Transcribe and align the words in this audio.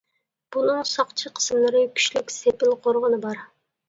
بۇنىڭ 0.53 0.77
ساقچى 0.91 1.31
قىسىملىرى، 1.39 1.81
كۈچلۈك 1.99 2.33
سېپىل 2.37 2.73
قورغىنى 2.87 3.21
بار. 3.27 3.45